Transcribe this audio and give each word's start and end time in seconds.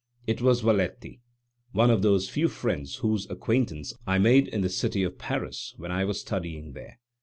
It 0.25 0.41
was 0.41 0.61
Valetti, 0.63 1.19
one 1.73 1.91
of 1.91 2.01
those 2.01 2.27
few 2.27 2.47
friends 2.47 2.95
whose 2.95 3.29
acquaintance 3.29 3.93
I 4.07 4.17
made 4.17 4.47
in 4.47 4.61
the 4.61 4.67
city 4.69 5.03
of 5.03 5.19
Paris 5.19 5.75
when 5.77 5.91
I 5.91 6.05
was 6.05 6.19
studying 6.21 6.73
there. 6.73 6.97